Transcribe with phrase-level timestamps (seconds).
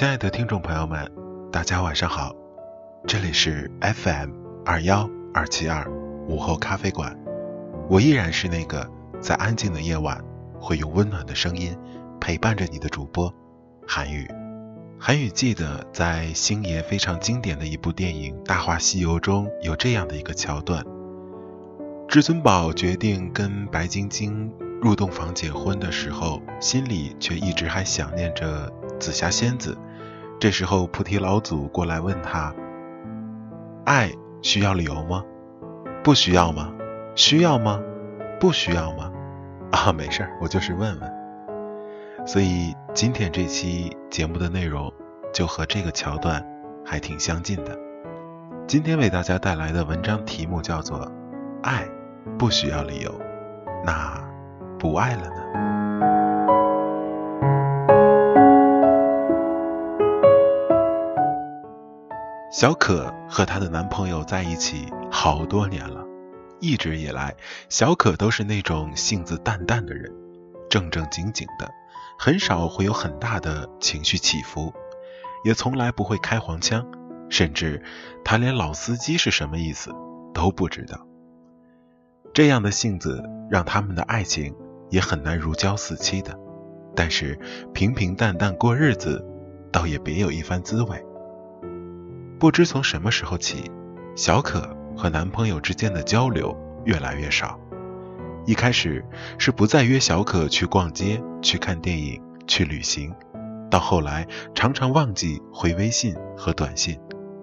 [0.00, 1.12] 亲爱的听众朋友们，
[1.52, 2.34] 大家晚上好，
[3.06, 4.30] 这里是 FM
[4.64, 5.86] 二幺二七二
[6.26, 7.14] 午后咖啡馆，
[7.86, 10.24] 我依然是那个在安静的夜晚
[10.58, 11.76] 会用温暖的声音
[12.18, 13.30] 陪伴着你的主播
[13.86, 14.26] 韩宇。
[14.98, 20.82] 韩宇记得在星爷非常经典的一部电影《大话西游》中有这样的一个桥段：
[22.08, 28.72] 至尊宝决定跟白晶晶入洞房结婚的时候，心里却一直还想念着。
[28.98, 29.78] 紫霞仙子，
[30.40, 32.50] 这时候菩提老祖过来问他
[33.84, 35.22] ：“爱需要理由吗？
[36.02, 36.72] 不需要吗？
[37.14, 37.78] 需要吗？
[38.40, 39.12] 不需要吗？”
[39.70, 42.26] 啊，没事儿，我就是问问。
[42.26, 44.90] 所以今天这期节目的内容
[45.30, 46.42] 就和这个桥段
[46.86, 47.78] 还挺相近的。
[48.66, 51.00] 今天为大家带来的文章题目叫做
[51.62, 51.86] 《爱
[52.38, 53.10] 不需要理由》，
[53.84, 54.18] 那
[54.78, 55.69] 不爱了呢？
[62.50, 66.04] 小可和她的男朋友在一起好多年了，
[66.60, 67.36] 一直以来，
[67.68, 70.12] 小可都是那种性子淡淡的人，
[70.68, 71.70] 正正经经的，
[72.18, 74.72] 很少会有很大的情绪起伏，
[75.44, 76.84] 也从来不会开黄腔，
[77.28, 77.84] 甚至
[78.24, 79.92] 她连老司机是什么意思
[80.34, 81.06] 都不知道。
[82.34, 84.54] 这样的性子让他们的爱情
[84.88, 86.36] 也很难如胶似漆的，
[86.96, 87.38] 但是
[87.72, 89.24] 平平淡淡过日子，
[89.70, 91.04] 倒也别有一番滋味。
[92.40, 93.70] 不知从什么时候起，
[94.16, 97.60] 小可和男朋友之间的交流越来越少。
[98.46, 99.04] 一开始
[99.36, 103.12] 是不再约小可去逛街、去看电影、去旅行，
[103.70, 106.98] 到后来常常忘记回微信和短信，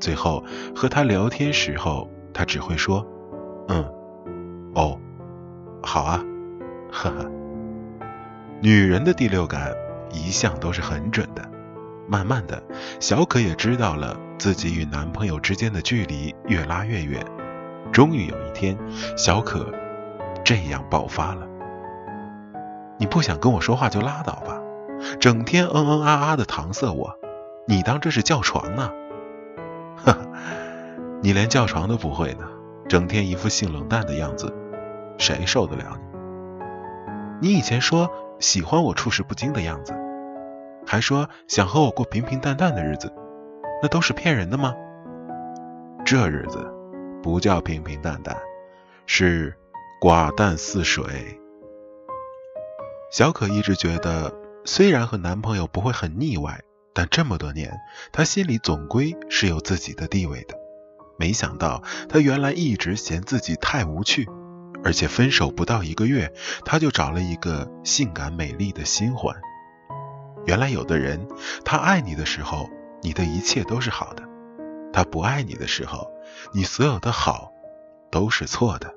[0.00, 0.42] 最后
[0.74, 3.06] 和他聊天时候，他只会说
[3.68, 3.84] ：“嗯，
[4.74, 4.98] 哦，
[5.82, 6.24] 好啊，
[6.90, 7.30] 呵呵。”
[8.62, 9.70] 女人的第六感
[10.10, 11.46] 一向都是很准的。
[12.08, 12.62] 慢慢的，
[13.00, 17.24] 小可也知道了自己与男朋友之间的距离越拉越远。
[17.92, 18.76] 终于有一天，
[19.16, 19.70] 小可
[20.42, 21.46] 这样爆发了
[22.98, 24.58] ：“你不想跟我说话就拉倒吧，
[25.20, 27.14] 整天嗯嗯啊啊的搪塞我，
[27.66, 28.90] 你当这是叫床呢？
[29.96, 30.18] 哈哈，
[31.22, 32.48] 你连叫床都不会呢，
[32.88, 34.50] 整天一副性冷淡的样子，
[35.18, 35.98] 谁受得了
[37.40, 37.48] 你？
[37.48, 39.94] 你以前说喜欢我处事不惊的样子。”
[40.90, 43.12] 还说想和我过平平淡淡的日子，
[43.82, 44.74] 那都是骗人的吗？
[46.02, 46.66] 这日子
[47.22, 48.34] 不叫平平淡淡，
[49.04, 49.54] 是
[50.00, 51.38] 寡淡似水。
[53.12, 54.32] 小可一直觉得，
[54.64, 56.62] 虽然和男朋友不会很腻歪，
[56.94, 57.70] 但这么多年，
[58.10, 60.54] 她心里总归是有自己的地位的。
[61.18, 64.26] 没想到，他原来一直嫌自己太无趣，
[64.82, 66.32] 而且分手不到一个月，
[66.64, 69.36] 他就找了一个性感美丽的新欢。
[70.48, 71.28] 原来有的人，
[71.62, 72.70] 他爱你的时候，
[73.02, 74.22] 你的一切都是好的；
[74.94, 76.10] 他不爱你的时候，
[76.54, 77.52] 你所有的好
[78.10, 78.90] 都是错的。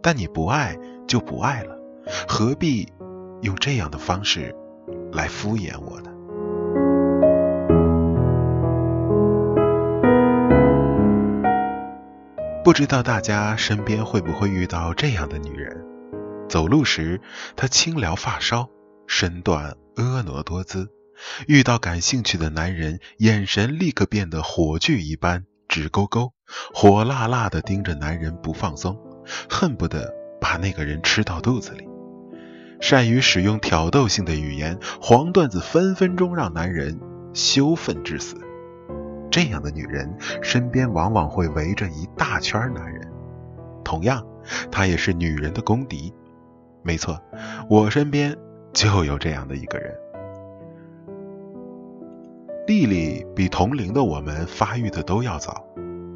[0.00, 1.76] 但你不爱就不爱了，
[2.28, 2.88] 何必
[3.42, 4.54] 用这样的方式
[5.10, 6.12] 来敷衍我呢？
[12.62, 15.84] 不知道大家身边会不会遇到这样的女人？
[16.48, 17.20] 走路时，
[17.56, 18.68] 她轻撩发梢，
[19.08, 19.74] 身段。
[19.96, 20.90] 婀娜多姿，
[21.48, 26.34] 遇到感兴趣的男人，眼神立刻变得火炬一般，直勾勾、
[26.74, 28.94] 火辣辣的盯着男人不放松，
[29.48, 31.88] 恨不得把那个人吃到肚子里。
[32.78, 37.00] 善于使用挑逗性的语言，黄段子分分钟让男人
[37.32, 38.36] 羞愤致死。
[39.30, 43.10] 这样的女人身边往往会围着一大圈男人，
[43.82, 44.22] 同样，
[44.70, 46.12] 她也是女人的公敌。
[46.82, 47.18] 没错，
[47.70, 48.36] 我身边。
[48.76, 49.98] 就有这样的一个人，
[52.66, 55.64] 丽丽比同龄的我们发育的都要早。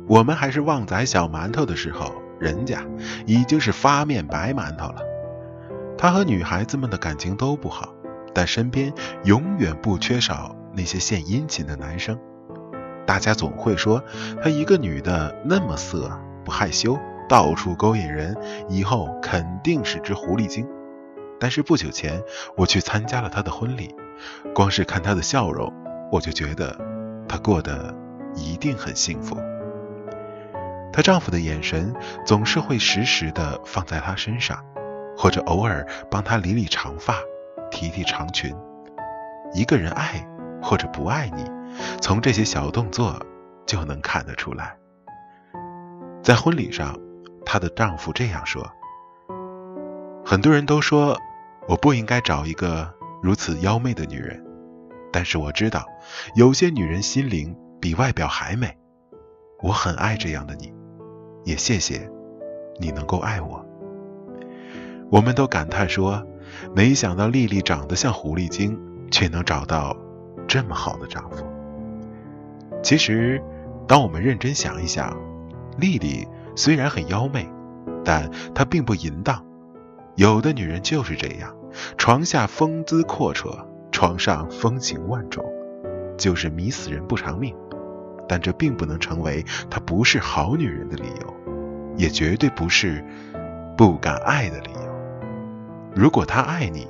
[0.06, 2.84] 我们还是旺仔小馒头的时候，人家
[3.24, 5.00] 已经是发面白馒头了。
[5.96, 7.94] 她和女孩子们的感情都不好，
[8.34, 8.92] 但身边
[9.24, 12.18] 永远不缺少那些献殷勤的男生。
[13.06, 14.04] 大家总会说
[14.42, 16.10] 她一个女的那么色，
[16.44, 18.36] 不害羞，到处勾引人，
[18.68, 20.68] 以后肯定是只狐狸精。
[21.40, 22.22] 但是不久前，
[22.54, 23.94] 我去参加了她的婚礼，
[24.54, 25.72] 光是看她的笑容，
[26.12, 26.78] 我就觉得
[27.26, 27.94] 她过得
[28.36, 29.36] 一定很幸福。
[30.92, 31.94] 她丈夫的眼神
[32.26, 34.62] 总是会时时的放在她身上，
[35.16, 37.14] 或者偶尔帮她理理长发、
[37.70, 38.54] 提提长裙。
[39.54, 40.22] 一个人爱
[40.62, 41.50] 或者不爱你，
[42.02, 43.18] 从这些小动作
[43.64, 44.76] 就能看得出来。
[46.22, 46.94] 在婚礼上，
[47.46, 48.70] 她的丈夫这样说
[50.22, 51.18] ：“很多人都说。”
[51.68, 52.92] 我不应该找一个
[53.22, 54.44] 如此妖媚的女人，
[55.12, 55.86] 但是我知道，
[56.34, 58.76] 有些女人心灵比外表还美。
[59.62, 60.72] 我很爱这样的你，
[61.44, 62.10] 也谢谢
[62.78, 63.64] 你能够爱我。
[65.10, 66.26] 我们都感叹说，
[66.74, 68.78] 没想到丽丽长得像狐狸精，
[69.10, 69.96] 却能找到
[70.48, 71.44] 这么好的丈夫。
[72.82, 73.42] 其实，
[73.86, 75.14] 当我们认真想一想，
[75.76, 77.46] 丽丽虽然很妖媚，
[78.04, 79.44] 但她并不淫荡。
[80.20, 81.56] 有的女人就是这样，
[81.96, 83.58] 床下风姿阔绰，
[83.90, 85.42] 床上风情万种，
[86.18, 87.56] 就是迷死人不偿命。
[88.28, 91.34] 但这并不能成为她不是好女人的理由，
[91.96, 93.02] 也绝对不是
[93.78, 94.92] 不敢爱的理由。
[95.94, 96.86] 如果她爱你，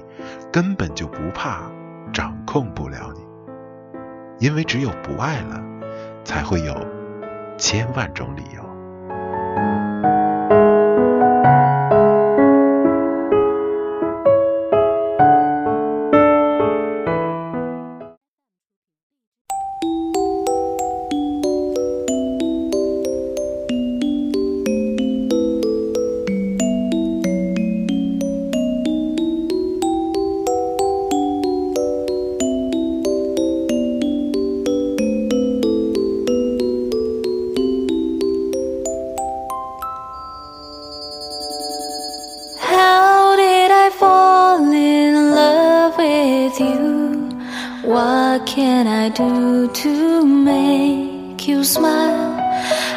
[0.51, 1.71] 根本就不怕
[2.13, 5.63] 掌控不了你，因为只有不爱了，
[6.25, 6.75] 才会有
[7.57, 8.70] 千万种理由。
[47.91, 52.39] What can I do to make you smile?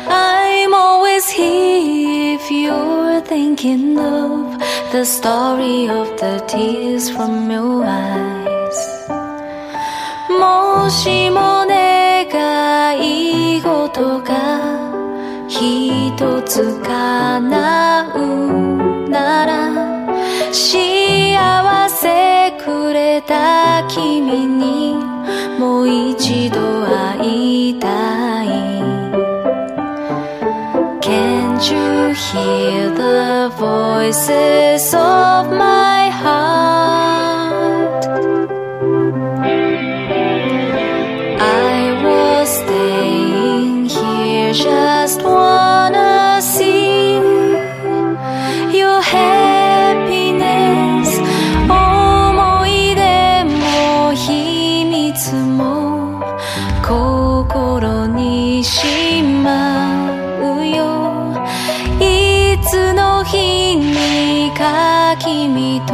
[0.07, 4.59] I'm always here if you're thinking of
[4.91, 8.53] the story of the tears from your eyes.
[10.83, 11.29] 혹시
[11.67, 14.31] 내가 이곳도가
[15.49, 18.93] 히도츠가 나우나라
[20.51, 22.42] 幸せ
[31.01, 36.62] Can't you hear the voices of my heart?
[65.81, 65.93] と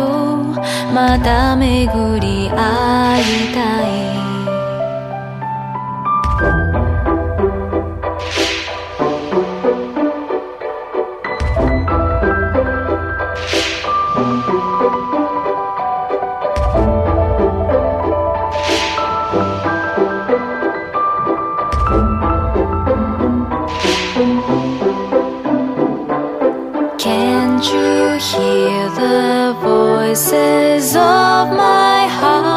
[0.94, 3.49] また巡り会いたい。
[27.59, 27.95] Can't you
[28.31, 32.55] hear the voices of my heart?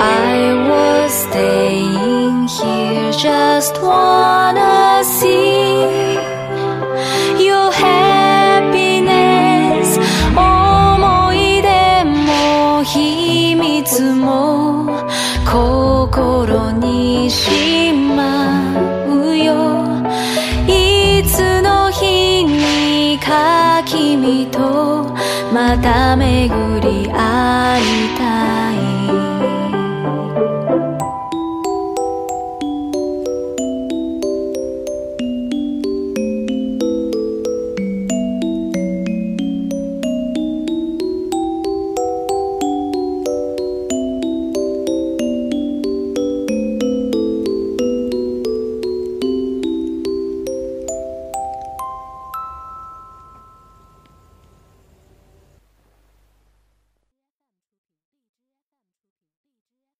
[0.00, 0.32] I
[0.70, 6.14] was staying here just wanna see
[7.48, 9.08] your happiness
[10.34, 11.68] 思い出
[12.04, 14.63] も秘密も
[25.75, 28.04] また巡り会いたい